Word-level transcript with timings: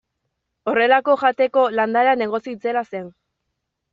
Horrelako 0.71 1.17
jateko 1.23 1.65
landarea 1.81 2.17
negozio 2.21 2.53
itzela 2.55 2.83
zen. 2.95 3.07